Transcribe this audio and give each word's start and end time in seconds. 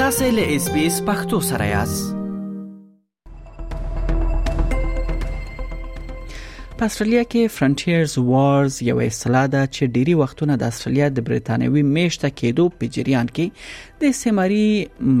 تاسې 0.00 0.28
له 0.36 0.44
اس 0.54 0.64
بي 0.72 0.82
اس 0.86 0.96
پختو 1.06 1.38
سره 1.44 1.66
یاست 1.76 2.04
په 6.80 6.88
استرالیا 6.90 7.22
کې 7.32 7.42
فرنټیرز 7.56 8.16
وارز 8.30 8.74
یو 8.88 8.96
اصطلاح 9.04 9.44
ده 9.54 9.62
چې 9.76 9.94
ډيري 9.94 10.16
وختونه 10.22 10.56
د 10.62 10.68
استرالیا 10.72 11.08
د 11.18 11.24
برېټانوي 11.28 11.82
میشته 11.92 12.30
کېدو 12.40 12.66
په 12.82 12.90
جریان 12.96 13.30
کې 13.38 13.94
د 14.02 14.12
سیماري 14.18 14.66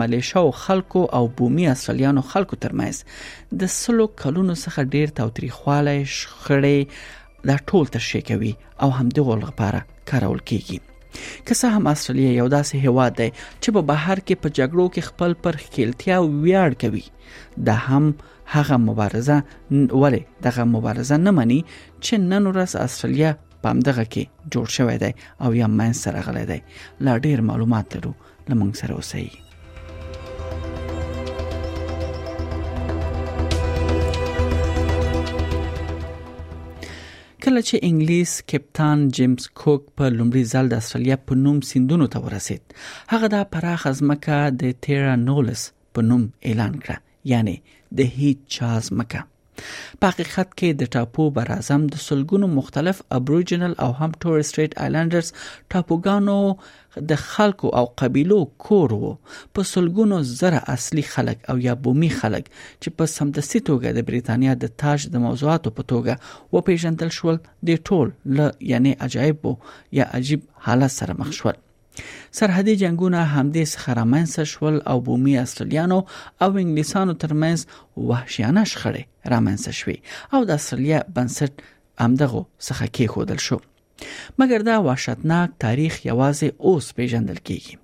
ملیشا 0.02 0.42
او 0.48 0.50
خلکو 0.64 1.04
او 1.20 1.20
بومي 1.40 1.64
استرالیانو 1.76 2.24
خلکو 2.32 2.58
ترمنځ 2.64 3.56
د 3.62 3.70
سلو 3.76 4.06
کلونو 4.24 4.58
څخه 4.64 4.90
ډیر 4.96 5.14
توتریخواله 5.22 5.96
شخړې 6.16 7.48
د 7.52 7.64
ټول 7.72 7.88
تر 7.96 8.06
شي 8.10 8.22
کوي 8.32 8.52
او 8.88 8.90
هم 8.98 9.08
د 9.20 9.26
غلغ 9.30 9.48
لپاره 9.52 9.82
کارول 10.12 10.44
کیږي 10.52 10.78
که 11.46 11.54
څه 11.60 11.66
هم 11.76 11.84
استرالیا 11.92 12.32
یو 12.40 12.48
داسې 12.56 12.74
هیواد 12.86 13.14
دی 13.20 13.28
چې 13.62 13.68
په 13.76 13.80
بهر 13.92 14.18
کې 14.26 14.34
په 14.42 14.48
جګړو 14.58 14.86
کې 14.94 15.06
خپل 15.08 15.30
پر 15.42 15.54
خېلتیا 15.72 16.16
ویاړ 16.44 16.70
کوي 16.82 17.04
دا 17.68 17.76
هم 17.88 18.04
هغه 18.56 18.76
مبارزه 18.88 19.38
ولی 20.04 20.22
دغه 20.48 20.62
مبارزه 20.74 21.16
نه 21.24 21.30
مني 21.38 21.60
چې 22.04 22.14
نن 22.32 22.44
ورځ 22.50 22.70
استرالیا 22.86 23.30
پام 23.64 23.78
دغه 23.88 24.04
کې 24.12 24.24
جوړ 24.56 24.66
شوی 24.76 24.96
دی 25.04 25.12
او 25.44 25.50
یا 25.62 25.66
من 25.80 25.92
سره 26.04 26.18
غلې 26.26 26.44
دی 26.52 26.60
لا 27.08 27.14
ډیر 27.26 27.38
معلومات 27.50 27.86
لرو 27.98 28.12
لمن 28.52 28.70
سره 28.84 28.92
اوسئ 29.02 29.26
کله 37.48 37.60
چې 37.68 37.76
انګلیس 37.88 38.30
کپټان 38.52 38.98
جیمز 39.18 39.44
کوک 39.60 39.82
په 40.00 40.04
لومړي 40.18 40.42
ځل 40.52 40.66
د 40.72 40.80
استرالیا 40.84 41.16
په 41.30 41.38
نوم 41.44 41.58
سندونو 41.70 42.06
ته 42.14 42.18
ورسید 42.26 42.62
هغه 43.12 43.26
د 43.36 43.46
پراخ 43.52 43.80
ازمکه 43.92 44.38
د 44.64 44.74
تیرا 44.88 45.14
نولس 45.28 45.62
په 45.98 46.08
نوم 46.08 46.22
اعلان 46.50 46.74
کړ 46.84 46.94
یعنی 47.36 47.56
د 47.70 47.98
هیڅ 48.18 48.38
چا 48.58 48.68
ازمکه 48.82 49.20
په 49.58 50.04
حقیقت 50.10 50.48
کې 50.58 50.68
د 50.80 50.90
ټاپو 50.94 51.24
بر 51.36 51.50
اعظم 51.54 51.84
د 51.94 52.02
سلګونو 52.06 52.46
مختلف 52.56 53.02
ابوریجنل 53.18 53.74
او 53.84 53.88
هم 54.00 54.10
تورستریټ 54.24 54.74
آیلانډرز 54.86 55.30
ټاپوګانو 55.74 56.36
د 57.10 57.18
خلکو 57.22 57.72
او 57.80 57.84
قبيلو 58.02 58.38
کور 58.66 58.94
وو 59.00 59.12
په 59.56 59.68
سلګونو 59.72 60.20
زره 60.40 60.60
اصلي 60.76 61.04
خلک 61.14 61.44
او 61.52 61.56
یا 61.66 61.74
بومي 61.86 62.10
خلک 62.20 62.48
چې 62.82 62.96
په 63.00 63.12
سمدستي 63.16 63.62
توګه 63.70 63.98
د 63.98 64.06
بریتانیا 64.12 64.54
د 64.64 64.72
تاج 64.84 65.08
د 65.16 65.24
موضوعاتو 65.26 65.74
په 65.78 65.90
توګه 65.94 66.56
و 66.56 66.64
پیژندل 66.70 67.14
شول 67.20 67.40
د 67.70 67.84
ټول 67.90 68.14
ل 68.40 68.46
یعنی 68.72 68.94
عجایب 69.08 69.44
وو 69.46 69.56
یا 70.00 70.10
عجیب 70.20 70.50
حالت 70.68 70.96
سره 71.00 71.18
مخ 71.22 71.34
شول 71.40 71.62
سرحدي 72.38 72.72
جنگونه 72.82 73.22
همدې 73.36 73.64
څخه 73.72 73.88
رامنځته 74.00 74.44
شول 74.52 74.74
او 74.92 74.96
بومي 75.06 75.34
استرالیانو 75.44 75.98
او 76.42 76.50
انګلیسانو 76.62 77.12
ترمنځ 77.22 77.58
وحشیانه 78.10 78.62
شخړې 78.72 79.04
رامنځته 79.34 79.72
شوې 79.80 79.96
او 80.38 80.50
د 80.50 80.60
استرالیا 80.60 80.98
بنسټ 81.16 81.52
همدغه 82.04 82.40
څخه 82.66 82.84
کې 82.94 83.04
خودل 83.16 83.38
شو 83.46 83.58
مګر 84.42 84.60
دا 84.70 84.76
وحشتناک 84.88 85.48
تاریخ 85.66 85.92
یوازې 86.10 86.48
اوس 86.70 86.86
پیژندل 87.00 87.38
کیږي 87.48 87.74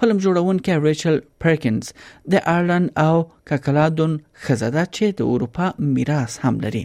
فلم 0.00 0.16
جوړونکې 0.24 0.72
ریچل 0.88 1.16
پرکینز 1.42 1.84
د 2.32 2.50
آیرلند 2.54 2.88
او 3.06 3.14
کاکلادون 3.50 4.12
خزاده 4.46 4.84
چې 4.94 5.04
د 5.20 5.30
اروپا 5.36 5.66
میراث 5.96 6.32
هم 6.46 6.54
لري 6.66 6.84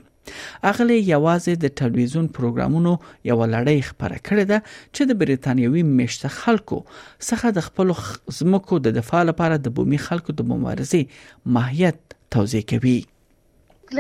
اغلی 0.72 0.98
یوازې 1.14 1.54
د 1.64 1.66
ټلویزیون 1.80 2.26
پروګرامونو 2.38 2.94
یو 3.30 3.40
لړۍ 3.56 3.80
خبره 3.90 4.18
کړې 4.28 4.46
ده 4.52 4.58
چې 4.96 5.02
د 5.06 5.12
بریتانیوي 5.22 5.84
مشته 6.00 6.28
خلکو 6.42 6.78
څخه 7.30 7.48
د 7.58 7.60
خپل 7.68 7.88
ځمکو 8.40 8.74
د 8.86 8.88
دفاع 9.00 9.24
لپاره 9.30 9.56
د 9.60 9.68
بومي 9.76 10.00
خلکو 10.08 10.32
د 10.40 10.42
مبارزې 10.52 11.02
ماهیت 11.56 12.00
توضیح 12.36 12.64
کوي 12.72 13.00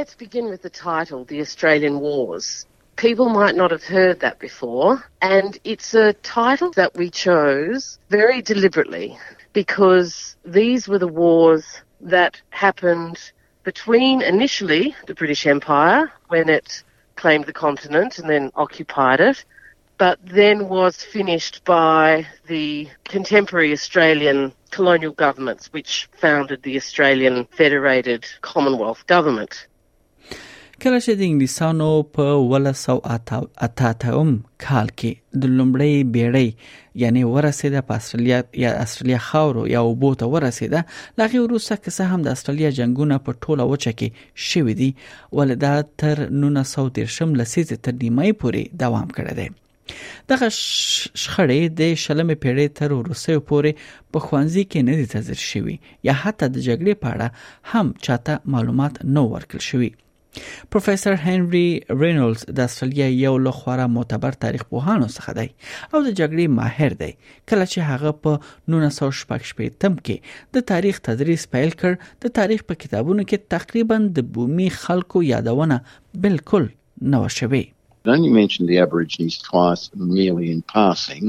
Let's 0.01 0.15
begin 0.25 0.45
with 0.53 0.61
the 0.67 0.73
title, 0.93 1.19
The 1.33 1.37
Australian 1.45 1.95
Wars. 2.07 2.47
People 3.07 3.29
might 3.41 3.55
not 3.61 3.71
have 3.77 3.85
heard 3.97 4.17
that 4.19 4.37
before, 4.47 4.91
and 5.37 5.51
it's 5.71 5.89
a 6.05 6.17
title 6.41 6.69
that 6.81 6.91
we 7.01 7.07
chose 7.25 7.81
very 8.19 8.39
deliberately 8.51 9.07
because 9.61 10.11
these 10.59 10.81
were 10.89 11.01
the 11.05 11.13
wars 11.23 11.65
that 12.15 12.33
happened 12.65 13.17
between 13.69 14.23
initially 14.23 14.95
the 15.05 15.13
British 15.13 15.45
Empire, 15.45 16.11
when 16.29 16.49
it 16.49 16.81
claimed 17.17 17.45
the 17.45 17.53
continent 17.65 18.17
and 18.17 18.27
then 18.27 18.51
occupied 18.55 19.19
it, 19.19 19.45
but 19.99 20.17
then 20.25 20.67
was 20.69 21.03
finished 21.03 21.63
by 21.65 22.25
the 22.47 22.87
contemporary 23.03 23.71
Australian 23.71 24.51
colonial 24.71 25.11
governments, 25.13 25.67
which 25.71 26.09
founded 26.17 26.63
the 26.63 26.77
Australian 26.77 27.45
Federated 27.53 28.25
Commonwealth 28.41 29.05
Government. 29.05 29.67
کله 30.83 30.99
چې 31.05 31.19
د 31.19 31.23
انګلیسانو 31.25 31.85
په 32.17 32.25
1988م 32.41 34.29
کال 34.65 34.91
کې 35.01 35.41
د 35.43 35.51
لومړی 35.55 36.05
بیړۍ 36.13 36.45
یعنی 37.03 37.23
ورسېده 37.31 37.81
په 37.89 37.97
استرالیا 38.03 38.37
یا 38.63 38.71
استرالیا 38.83 39.19
خاورو 39.25 39.65
یا 39.73 39.81
اوبو 39.89 40.11
ته 40.23 40.29
ورسېده 40.35 40.83
لغه 41.21 41.43
وروسته 41.47 41.77
کیسه 41.87 42.07
هم 42.13 42.23
د 42.27 42.37
استرالیا 42.39 42.71
جنگونه 42.79 43.17
په 43.27 43.35
ټوله 43.45 43.67
وچه 43.73 43.95
کې 44.01 44.47
شوې 44.47 44.79
دي 44.81 44.89
ولدا 45.41 45.73
تر 46.03 46.23
1913 46.29 47.13
شم 47.19 47.35
لسیزه 47.43 47.79
تر 47.89 47.97
نیمه 48.03 48.31
پورې 48.31 48.81
دوام 48.85 49.11
کړی 49.21 49.39
دی 49.39 49.51
دغه 50.33 50.53
شخړې 50.55 51.79
د 51.79 51.95
شلمې 52.01 52.43
پیړۍ 52.43 52.75
تر 52.81 52.93
روسیې 52.95 53.45
پورې 53.53 53.87
په 54.13 54.25
خوانزي 54.27 54.65
کې 54.73 54.91
نه 54.91 54.99
دي 55.01 55.11
تذر 55.17 55.45
شوی 55.51 55.77
یا 56.11 56.17
حتی 56.25 56.47
د 56.55 56.65
جګړې 56.67 57.07
په 57.07 57.15
اړه 57.15 57.73
هم 57.73 57.95
چاته 58.05 58.53
معلومات 58.57 59.01
نه 59.15 59.31
ورکړل 59.33 59.73
شوی 59.73 59.91
پروفیسور 60.71 61.13
هنری 61.25 61.67
رینولز 62.01 62.41
د 62.57 62.59
استرالیا 62.67 63.07
یو 63.25 63.31
له 63.45 63.51
خورا 63.61 63.85
معتبر 63.95 64.33
تاریخ 64.43 64.63
پوهانو 64.73 65.07
څخه 65.17 65.31
دی 65.39 65.47
او 65.93 65.99
د 66.07 66.09
جګړې 66.19 66.45
ماهر 66.57 66.91
دی 67.01 67.09
کله 67.51 67.65
چې 67.71 67.79
هغه 67.91 68.09
په 68.23 68.31
1946 68.89 69.79
تم 69.85 69.93
کې 70.05 70.17
د 70.57 70.67
تاریخ 70.73 70.95
تدریس 71.09 71.43
پیل 71.55 71.71
کړ 71.81 71.91
د 72.27 72.35
تاریخ 72.41 72.61
په 72.69 72.73
کتابونو 72.85 73.21
کې 73.29 73.37
تقریبا 73.55 73.97
د 74.19 74.29
بومي 74.37 74.69
خلکو 74.85 75.17
یادونه 75.33 75.77
بالکل 76.27 76.65
نه 77.13 77.21
شوي 77.39 77.65
only 78.17 78.29
mentioned 78.41 78.67
the 78.71 78.79
Aborigines 78.85 79.35
twice 79.47 79.81
merely 80.19 80.45
in 80.55 80.61
passing, 80.75 81.25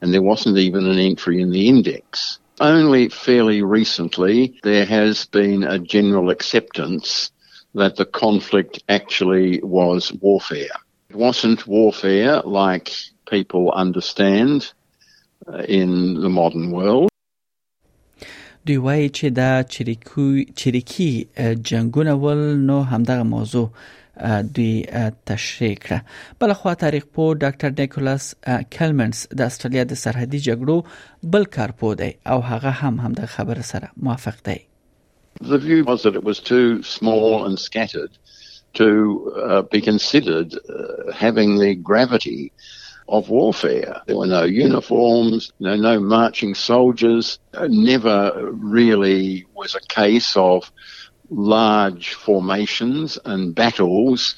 and 0.00 0.08
there 0.12 0.26
wasn't 0.32 0.58
even 0.66 0.84
an 0.92 0.98
entry 1.08 1.36
in 1.44 1.50
the 1.56 1.64
index. 1.72 2.06
Only 2.72 3.02
fairly 3.24 3.60
recently, 3.78 4.36
there 4.68 4.86
has 4.98 5.14
been 5.40 5.60
a 5.72 5.76
general 5.94 6.26
acceptance 6.36 7.08
that 7.74 7.96
the 7.96 8.06
conflict 8.06 8.82
actually 8.88 9.60
was 9.62 10.12
warfare. 10.20 10.76
It 11.10 11.16
wasn't 11.16 11.66
warfare 11.66 12.40
like 12.44 12.90
people 13.28 13.72
understand 13.72 14.72
uh, 15.46 15.58
in 15.80 16.20
the 16.20 16.28
modern 16.30 16.70
world. 16.70 17.08
دوی 18.66 18.76
وایي 18.76 19.08
چې 19.08 19.30
دا 19.30 19.62
چریکي 20.56 21.26
جنگونه 21.70 22.14
ول 22.22 22.40
نو 22.60 22.82
همدغه 22.82 23.22
موضوع 23.22 23.68
دوی 24.54 24.84
تشریح 25.26 25.74
کړه 25.84 26.40
بل 26.40 26.52
خو 26.62 26.74
تاریخ 26.86 27.06
پو 27.12 27.30
ډاکټر 27.44 27.76
نیکولاس 27.80 28.34
کلمنز 28.80 29.24
د 29.32 29.40
استرالیا 29.52 29.84
د 29.94 30.04
سرحدي 30.08 30.42
جګړو 30.50 31.32
بل 31.34 31.44
کارپو 31.58 31.94
دی 32.04 32.12
او 32.26 32.40
هغه 32.52 32.70
هم 32.84 33.00
همدغه 33.08 33.26
خبره 33.40 33.62
سره 33.74 33.90
موافق 34.08 34.42
دی 34.48 34.60
The 35.40 35.58
view 35.58 35.84
was 35.84 36.02
that 36.04 36.14
it 36.14 36.22
was 36.22 36.38
too 36.38 36.82
small 36.84 37.44
and 37.44 37.58
scattered 37.58 38.12
to 38.74 39.32
uh, 39.36 39.62
be 39.62 39.80
considered 39.80 40.54
uh, 40.54 41.10
having 41.12 41.58
the 41.58 41.74
gravity 41.74 42.52
of 43.08 43.30
warfare. 43.30 44.00
There 44.06 44.16
were 44.16 44.26
no 44.28 44.44
uniforms, 44.44 45.52
no, 45.58 45.74
no 45.74 45.98
marching 45.98 46.54
soldiers. 46.54 47.40
Uh, 47.52 47.66
never 47.68 48.50
really 48.52 49.44
was 49.54 49.74
a 49.74 49.80
case 49.88 50.36
of 50.36 50.70
large 51.30 52.14
formations 52.14 53.18
and 53.24 53.54
battles 53.54 54.36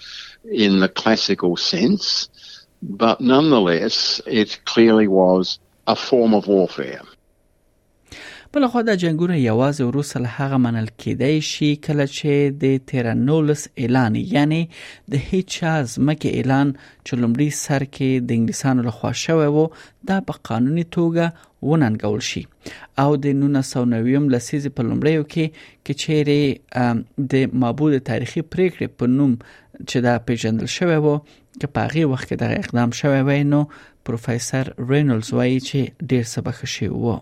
in 0.50 0.80
the 0.80 0.88
classical 0.88 1.56
sense, 1.58 2.28
but 2.82 3.20
nonetheless, 3.20 4.20
it 4.26 4.60
clearly 4.64 5.08
was 5.08 5.58
a 5.86 5.94
form 5.94 6.32
of 6.32 6.46
warfare. 6.46 7.00
بل 8.56 8.66
خو 8.72 8.80
دا 8.88 8.94
جنگونه 9.02 9.36
یوازې 9.50 9.80
وروسته 9.90 10.16
له 10.26 10.28
هغه 10.38 10.56
منل 10.66 10.86
کېدای 11.02 11.36
شي 11.52 11.66
کله 11.86 12.04
چې 12.16 12.30
د 12.62 12.78
1319 12.90 13.82
اعلان 13.82 14.14
یعنی 14.36 14.60
د 15.14 15.20
هیڅ 15.30 15.52
ځمکه 15.94 16.28
اعلان 16.38 16.68
چې 17.06 17.12
لومړی 17.22 17.48
سر 17.64 17.82
کې 17.94 18.10
د 18.30 18.36
انګلیسانو 18.38 18.80
لخوا 18.88 19.10
شوی 19.24 19.48
وو 19.58 19.64
دا 20.12 20.16
په 20.30 20.34
قانوني 20.50 20.84
توګه 20.96 21.26
وننګول 21.72 22.22
شي 22.30 22.42
او 23.04 23.08
د 23.28 23.36
1990 23.36 24.34
لسیز 24.38 24.70
په 24.76 24.88
لومړیو 24.88 25.22
کې 25.36 25.68
کې 25.84 26.02
چیرې 26.06 27.30
د 27.36 27.60
معبود 27.64 27.98
تاریخي 28.10 28.46
پریکړې 28.56 28.88
په 28.98 29.12
نوم 29.20 29.36
چې 29.44 30.08
دا 30.10 30.14
پیژندل 30.32 30.68
شوی 30.78 30.98
وو 31.10 31.14
که 31.60 31.74
په 31.78 31.88
هغه 31.88 32.10
وخت 32.16 32.26
کې 32.32 32.42
د 32.42 32.58
اقدام 32.64 32.98
شوی 33.04 33.22
وای 33.30 33.46
نو 33.54 33.62
پروفیسور 34.08 34.76
رینولز 34.98 35.34
وایي 35.40 35.60
چې 35.70 36.14
ډیر 36.14 36.24
سبخ 36.36 36.66
شي 36.80 36.94
وو 36.98 37.18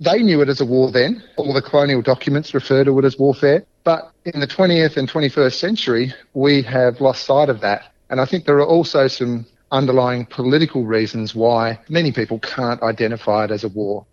They 0.00 0.22
knew 0.22 0.42
it 0.42 0.48
as 0.48 0.60
a 0.60 0.64
war 0.64 0.90
then. 0.90 1.22
All 1.36 1.52
the 1.52 1.62
colonial 1.62 2.02
documents 2.02 2.52
refer 2.52 2.82
to 2.84 2.98
it 2.98 3.04
as 3.04 3.16
warfare. 3.18 3.64
But 3.84 4.10
in 4.24 4.40
the 4.40 4.46
20th 4.46 4.96
and 4.96 5.08
21st 5.08 5.54
century, 5.54 6.12
we 6.34 6.62
have 6.62 7.00
lost 7.00 7.24
sight 7.24 7.48
of 7.48 7.60
that. 7.60 7.82
And 8.10 8.20
I 8.20 8.24
think 8.24 8.44
there 8.44 8.58
are 8.58 8.66
also 8.66 9.06
some 9.06 9.46
underlying 9.70 10.26
political 10.26 10.84
reasons 10.84 11.34
why 11.34 11.78
many 11.88 12.10
people 12.10 12.38
can't 12.40 12.82
identify 12.82 13.44
it 13.44 13.50
as 13.50 13.64
a 13.64 13.68
war. 13.68 14.06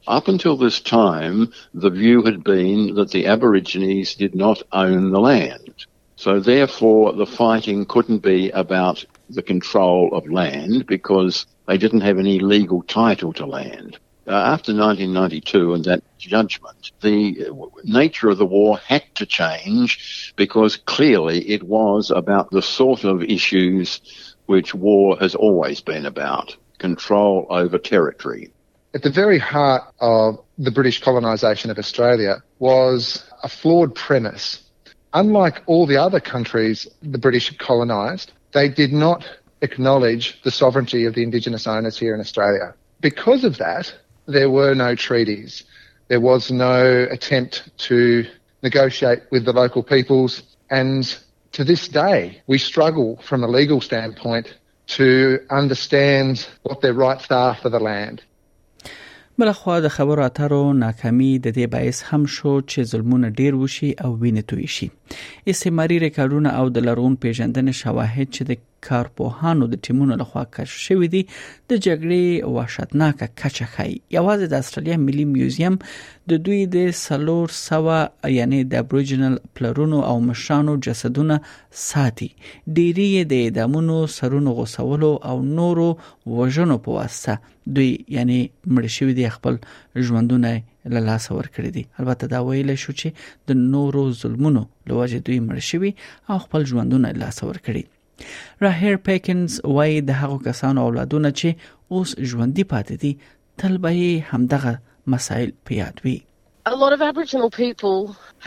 Up 0.08 0.26
until 0.26 0.56
this 0.56 0.80
time, 0.80 1.52
the 1.74 1.88
view 1.90 2.22
had 2.22 2.42
been 2.42 2.96
that 2.96 3.12
the 3.12 3.26
Aborigines 3.28 4.16
did 4.16 4.34
not 4.34 4.60
own 4.72 5.12
the 5.12 5.20
land. 5.20 5.86
So 6.16 6.40
therefore, 6.40 7.12
the 7.12 7.24
fighting 7.26 7.84
couldn't 7.86 8.18
be 8.18 8.50
about 8.50 9.04
the 9.30 9.42
control 9.42 10.10
of 10.12 10.28
land 10.28 10.86
because 10.88 11.46
they 11.68 11.78
didn't 11.78 12.00
have 12.00 12.18
any 12.18 12.40
legal 12.40 12.82
title 12.82 13.32
to 13.34 13.46
land. 13.46 13.96
Uh, 14.26 14.32
after 14.32 14.72
1992 14.72 15.74
and 15.74 15.84
that 15.84 16.02
judgment, 16.18 16.90
the 17.00 17.46
uh, 17.48 17.66
nature 17.84 18.28
of 18.28 18.38
the 18.38 18.46
war 18.46 18.78
had 18.78 19.04
to 19.14 19.26
change 19.26 20.32
because 20.36 20.76
clearly 20.76 21.48
it 21.48 21.62
was 21.62 22.10
about 22.10 22.50
the 22.50 22.62
sort 22.62 23.04
of 23.04 23.22
issues 23.22 24.00
which 24.46 24.74
war 24.74 25.16
has 25.18 25.36
always 25.36 25.80
been 25.80 26.06
about 26.06 26.56
control 26.78 27.46
over 27.50 27.78
territory. 27.78 28.52
At 28.94 29.00
the 29.02 29.10
very 29.10 29.38
heart 29.38 29.82
of 30.00 30.38
the 30.58 30.70
British 30.70 31.00
colonisation 31.00 31.70
of 31.70 31.78
Australia 31.78 32.42
was 32.58 33.24
a 33.42 33.48
flawed 33.48 33.94
premise. 33.94 34.62
Unlike 35.14 35.62
all 35.64 35.86
the 35.86 35.96
other 35.96 36.20
countries 36.20 36.86
the 37.02 37.16
British 37.16 37.56
colonised, 37.56 38.32
they 38.52 38.68
did 38.68 38.92
not 38.92 39.26
acknowledge 39.62 40.42
the 40.42 40.50
sovereignty 40.50 41.06
of 41.06 41.14
the 41.14 41.22
Indigenous 41.22 41.66
owners 41.66 41.98
here 41.98 42.14
in 42.14 42.20
Australia. 42.20 42.74
Because 43.00 43.44
of 43.44 43.56
that, 43.56 43.90
there 44.26 44.50
were 44.50 44.74
no 44.74 44.94
treaties. 44.94 45.64
There 46.08 46.20
was 46.20 46.50
no 46.50 47.06
attempt 47.10 47.70
to 47.88 48.26
negotiate 48.62 49.22
with 49.30 49.46
the 49.46 49.54
local 49.54 49.82
peoples. 49.82 50.42
And 50.68 51.04
to 51.52 51.64
this 51.64 51.88
day, 51.88 52.42
we 52.46 52.58
struggle 52.58 53.18
from 53.22 53.42
a 53.42 53.48
legal 53.48 53.80
standpoint 53.80 54.52
to 54.88 55.38
understand 55.48 56.46
what 56.64 56.82
their 56.82 56.92
rights 56.92 57.30
are 57.30 57.54
for 57.54 57.70
the 57.70 57.80
land. 57.80 58.22
بلخوا 59.40 59.76
د 59.84 59.88
خبرو 59.96 60.22
اترو 60.28 60.62
ناکامي 60.84 61.32
د 61.44 61.46
دې 61.56 61.66
باعث 61.74 61.98
هم 62.08 62.22
شو 62.36 62.52
چې 62.70 62.78
ظلمونه 62.90 63.26
ډیر 63.38 63.52
وشي 63.62 63.90
او 64.04 64.10
وینې 64.22 64.42
توی 64.50 64.66
شي 64.76 64.86
استعماري 65.52 65.96
ریکارډونه 66.06 66.48
او 66.58 66.66
د 66.74 66.76
لرغون 66.86 67.14
پیژندنې 67.22 67.74
شواهد 67.82 68.26
چې 68.34 68.42
د 68.48 68.50
کارپوهانو 68.88 69.66
د 69.72 69.78
ټیمونو 69.86 70.14
لخوا 70.22 70.42
کشف 70.56 70.78
شوې 70.86 71.08
دي 71.14 71.20
د 71.32 71.72
جګړې 71.86 72.24
وحشتناکه 72.56 73.26
کچه 73.42 73.66
ښيي 73.74 73.94
یوازې 74.16 74.46
د 74.52 74.64
استرالیا 74.64 74.96
ملي 75.06 75.26
میوزیم 75.34 75.74
د 76.32 76.42
دوی 76.48 76.58
د 76.74 76.90
سلور 77.04 77.46
سوا 77.68 77.98
یعنی 78.38 78.60
د 78.72 78.84
ابوریجنل 78.84 79.34
پلرونو 79.58 79.98
او 80.10 80.16
مشانو 80.30 80.72
جسدونه 80.88 81.36
ساتي 81.90 82.30
ډيري 82.76 83.10
د 83.34 83.40
دمونو 83.60 83.98
سرونو 84.16 84.50
غوسولو 84.58 85.12
او 85.30 85.36
نورو 85.62 85.88
وژنو 86.40 86.76
په 86.86 86.98
واسطه 86.98 87.34
دوی 87.78 87.90
یعنی 88.18 88.38
مړ 88.72 88.84
شوی 88.98 89.12
دی 89.18 89.26
خپل 89.38 89.54
ژوندونه 90.08 90.50
له 90.92 91.00
لاس 91.08 91.24
ورکړي 91.36 91.70
دي 91.78 91.82
البته 92.02 92.24
دا 92.34 92.38
ویل 92.48 92.70
شو 92.84 92.92
چې 93.00 93.08
د 93.50 93.64
نورو 93.74 94.02
ظلمونو 94.24 94.62
لوجه 94.92 95.18
دوی 95.30 95.38
مړ 95.48 95.56
شوی 95.70 95.90
او 96.30 96.36
خپل 96.46 96.60
ژوندونه 96.74 97.08
له 97.16 97.26
لاس 97.26 97.38
ورکړي 97.50 97.82
راهیر 98.64 98.96
پیکنز 99.06 99.52
وایي 99.76 99.98
د 100.08 100.18
هغو 100.22 100.38
کسانو 100.48 100.80
اولادونه 100.88 101.30
چې 101.38 101.48
اوس 101.96 102.10
ژوندۍ 102.32 102.64
پاتې 102.72 102.94
دي 103.02 103.12
تل 103.62 103.72
به 103.82 103.90
همدغه 104.32 104.74
مسایل 105.12 105.50
وي 106.04 106.18
A 106.72 106.76
lot 106.82 106.92
of 106.96 107.00
Aboriginal 107.10 107.50
people 107.64 107.96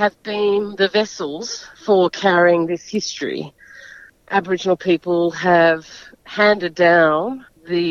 have 0.01 0.13
been 0.33 0.61
the 0.81 0.87
vessels 0.99 1.47
for 1.87 1.99
carrying 2.25 2.61
this 2.71 2.83
history. 2.97 3.41
Aboriginal 4.39 4.79
people 4.89 5.21
have 5.49 5.81
handed 6.41 6.73
down 6.91 7.41
the 7.73 7.89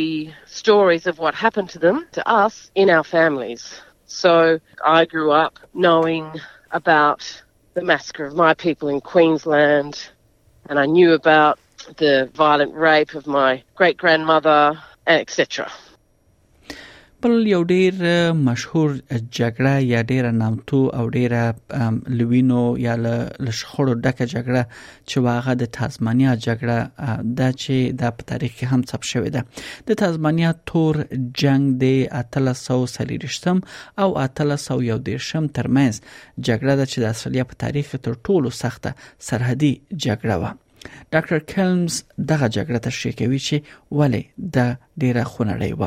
stories 0.60 1.04
of 1.12 1.20
what 1.24 1.34
happened 1.46 1.68
to 1.74 1.78
them 1.86 1.96
to 2.16 2.22
us 2.42 2.54
in 2.84 2.88
our 2.96 3.06
families. 3.18 3.64
So 4.22 4.34
I 4.92 5.00
grew 5.14 5.30
up 5.44 5.54
knowing 5.88 6.24
about 6.80 7.20
the 7.80 7.84
massacre 7.92 8.26
of 8.30 8.34
my 8.46 8.52
people 8.66 8.88
in 8.94 8.98
Queensland, 9.12 9.94
and 10.68 10.76
I 10.84 10.86
knew 10.96 11.10
about 11.18 11.58
the 11.96 12.30
violent 12.34 12.74
rape 12.74 13.14
of 13.14 13.26
my 13.26 13.62
great 13.78 13.96
grandmother, 13.96 14.78
etc. 15.06 15.70
بل 17.24 17.46
یو 17.48 17.62
ډیر 17.64 17.94
مشهور 18.32 18.90
جګړه 19.38 19.74
یا 19.92 20.00
ډیره 20.08 20.30
نامتو 20.40 20.80
او 20.98 21.04
ډیره 21.08 21.44
لوینو 22.18 22.64
یا 22.86 22.96
لشخړو 23.46 23.92
ډکه 24.04 24.24
جګړه 24.34 24.62
چې 25.10 25.22
واغه 25.26 25.54
د 25.62 25.70
تاسمانیا 25.76 26.34
جګړه 26.46 27.24
د 27.38 27.54
چې 27.62 27.96
د 28.02 28.12
په 28.18 28.28
تاریخ 28.32 28.52
کې 28.58 28.66
هم 28.72 28.84
ثبت 28.90 29.08
شوې 29.12 29.32
ده 29.36 29.88
د 29.90 29.98
تاسمانیا 30.02 30.50
تور 30.72 30.98
جنگ 31.44 31.70
د 31.84 31.94
1340 32.08 33.62
او 33.62 34.10
1310 34.24 35.46
ترمنځ 35.60 36.02
جګړه 36.50 36.76
د 36.82 36.92
چې 36.92 37.06
د 37.06 37.08
اصلي 37.14 37.46
په 37.54 37.60
تاریخ 37.64 37.96
تر 38.08 38.20
ټولو 38.28 38.56
سخته 38.58 38.94
سرحدي 39.30 39.72
جګړه 39.78 40.38
و 40.44 40.52
ډاکټر 41.14 41.38
کلمز 41.52 41.94
دغه 42.30 42.46
جګړه 42.56 42.78
تشریح 42.88 43.14
کوي 43.20 43.40
چې 43.46 43.56
ولې 43.98 44.22
د 44.56 44.58
ډیره 45.02 45.22
خونړۍ 45.32 45.72
و 45.80 45.84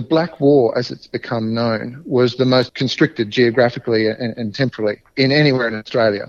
The 0.00 0.04
Black 0.14 0.32
War, 0.46 0.64
as 0.80 0.86
it's 0.94 1.08
become 1.18 1.46
known, 1.60 1.82
was 2.18 2.30
the 2.42 2.48
most 2.56 2.70
constricted 2.80 3.26
geographically 3.38 4.02
and, 4.24 4.32
and 4.40 4.48
temporally 4.62 4.96
in 5.24 5.30
anywhere 5.42 5.68
in 5.72 5.76
Australia. 5.82 6.26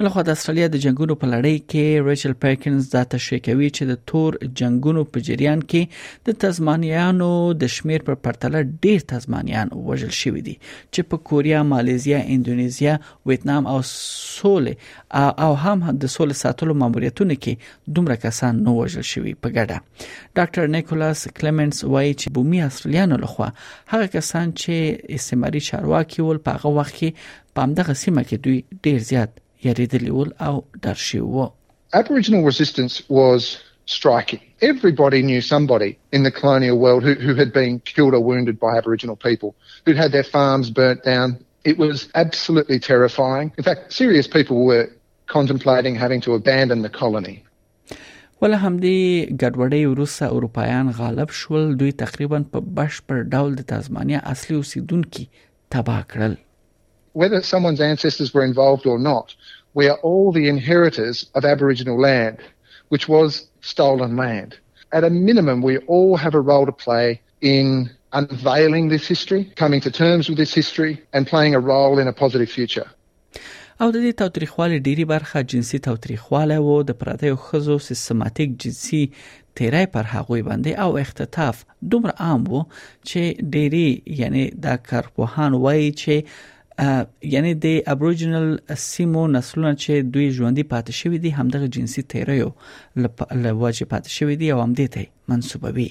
بل 0.00 0.08
خو 0.14 0.22
د 0.28 0.34
استرالیا 0.36 0.66
د 0.72 0.78
جنگونو 0.84 1.14
په 1.20 1.28
لړۍ 1.34 1.52
کې 1.72 2.08
ریچل 2.08 2.32
پیکنز 2.40 2.88
دا 2.94 3.00
تشریح 3.12 3.38
کوي 3.44 3.68
چې 3.68 3.86
د 3.90 4.00
تور 4.10 4.34
جنگونو 4.60 5.04
په 5.12 5.22
جریان 5.28 5.62
کې 5.70 6.26
د 6.28 6.34
تزمانیانو 6.42 7.28
د 7.60 7.70
شمیر 7.74 8.04
پر 8.08 8.18
پرتله 8.26 8.60
ډیر 8.86 9.06
تزمانیان 9.12 9.72
وژل 9.86 10.12
شوی 10.18 10.42
دي 10.48 10.54
چې 10.64 11.08
په 11.12 11.22
کوریا، 11.30 11.62
ماليزیا، 11.70 12.18
انډونیزیا، 12.34 12.96
ویتنام 13.32 13.70
او 13.76 13.78
سولې 13.92 15.40
او 15.46 15.48
هم 15.64 15.88
د 16.04 16.12
سولې 16.16 16.36
ساتلو 16.42 16.76
ماموریتونو 16.82 17.38
کې 17.48 17.90
دومره 18.00 18.18
کسان 18.26 18.60
نو 18.68 18.76
وژل 18.80 19.06
شوی 19.12 19.34
په 19.46 19.54
ګډه 19.56 20.36
ډاکټر 20.40 20.72
نیکولاس 20.76 21.24
کلمنټس 21.38 21.90
وایي 21.96 22.12
چې 22.20 22.34
بومي 22.38 22.62
استرالیانو 22.68 23.22
لخوا 23.24 23.48
هغه 23.96 24.12
کسان 24.18 24.54
چې 24.60 25.18
استعماري 25.22 25.64
چارواکي 25.72 26.28
ول 26.28 26.44
په 26.52 26.60
هغه 26.60 26.76
وخت 26.82 27.00
کې 27.02 27.26
په 27.32 27.68
همدغه 27.68 27.98
سیمه 28.04 28.28
کې 28.28 28.46
دوی 28.50 28.60
ډیر 28.88 29.04
زیات 29.14 29.44
یریدلی 29.64 30.10
ول 30.10 30.32
او 30.42 30.64
در 30.82 30.94
شی 30.94 31.18
وو 31.20 31.48
Aboriginal 31.94 32.42
resistance 32.52 32.94
was 33.18 33.42
striking. 33.86 34.40
Everybody 34.60 35.22
knew 35.22 35.40
somebody 35.40 35.90
in 36.16 36.24
the 36.24 36.32
colonial 36.42 36.78
world 36.84 37.02
who, 37.04 37.14
who 37.26 37.32
had 37.42 37.50
been 37.52 37.78
killed 37.92 38.12
or 38.12 38.20
wounded 38.30 38.56
by 38.58 38.76
Aboriginal 38.76 39.14
people, 39.28 39.54
who'd 39.84 39.96
had 40.04 40.10
their 40.12 40.24
farms 40.34 40.68
burnt 40.68 41.02
down. 41.04 41.28
It 41.64 41.78
was 41.78 41.96
absolutely 42.24 42.78
terrifying. 42.80 43.46
In 43.56 43.64
fact, 43.68 43.92
serious 43.92 44.26
people 44.26 44.56
were 44.66 44.86
contemplating 45.36 45.94
having 45.94 46.20
to 46.26 46.32
abandon 46.34 46.82
the 46.82 46.92
colony. 47.02 47.36
ول 48.42 48.54
همدې 48.54 49.28
ګډوډۍ 49.40 49.86
وروسه 49.90 50.26
اروپایان 50.32 50.90
غالب 50.96 51.30
شول 51.30 51.76
دوی 51.78 51.92
تقریبا 52.02 52.42
په 52.54 52.60
بشپړ 52.78 53.22
ډول 53.34 53.54
د 53.60 53.68
تازمانیا 53.74 54.20
اصلي 54.34 54.56
اوسیدونکو 54.56 55.24
تباه 55.76 56.02
کړل 56.12 56.34
whether 57.20 57.38
someone's 57.52 57.80
ancestors 57.92 58.30
were 58.34 58.44
involved 58.50 58.84
or 58.92 58.98
not, 59.12 59.26
we 59.78 59.84
are 59.92 60.00
all 60.08 60.28
the 60.32 60.46
inheritors 60.54 61.16
of 61.36 61.40
Aboriginal 61.46 61.98
land, 62.10 62.36
which 62.92 63.04
was 63.14 63.30
stolen 63.72 64.12
land. 64.24 64.50
At 64.96 65.02
a 65.08 65.12
minimum, 65.28 65.58
we 65.68 65.74
all 65.94 66.14
have 66.24 66.34
a 66.36 66.42
role 66.52 66.66
to 66.70 66.76
play 66.86 67.06
in 67.54 67.66
unveiling 68.18 68.84
this 68.94 69.06
history, 69.14 69.42
coming 69.62 69.80
to 69.86 69.90
terms 70.04 70.24
with 70.28 70.36
this 70.42 70.52
history, 70.62 70.92
and 71.14 71.22
playing 71.32 71.54
a 71.54 71.60
role 71.72 71.96
in 72.02 72.06
a 72.08 72.16
positive 72.24 72.50
future. 72.58 72.86
او 73.80 73.90
د 73.90 73.94
دې 73.98 74.12
تاوتریخوالي 74.16 74.78
ډيري 74.78 75.04
برخه 75.04 75.40
جنسي 75.40 75.78
تاوتریخواله 75.78 76.60
وو 76.60 76.82
د 76.82 76.90
پردیو 77.00 77.36
خزو 77.36 77.78
سیستماتیک 77.78 78.50
جنسي 78.60 79.08
تیرای 79.58 79.86
پر 79.96 80.04
هغوی 80.12 80.42
باندې 80.42 80.78
او 80.80 80.98
اختطاف 80.98 81.64
دومره 81.90 82.14
عام 82.20 82.44
وو 82.52 82.62
چې 83.06 83.50
ډيري 83.56 84.02
یعنی 84.22 84.44
د 84.66 84.78
کارپوهان 84.92 85.52
وایي 85.64 85.92
چې 86.04 86.40
یعنی 87.34 87.52
د 87.64 87.92
ابوریجنل 87.92 88.48
سیمو 88.92 89.22
نسلونه 89.36 89.70
چې 89.82 89.92
دوی 90.14 90.28
ژوندۍ 90.36 90.64
پاتې 90.72 90.92
شوی 91.00 91.18
دي 91.26 91.30
همدغه 91.38 91.66
جنسي 91.76 92.02
تیریو 92.14 92.48
لواجه 93.44 93.84
پاتې 93.92 94.10
شوی 94.16 94.34
دي 94.42 94.48
او 94.56 94.64
هم 94.64 94.72
دي 94.80 94.86
ته 94.96 95.02
منسوبوي 95.32 95.90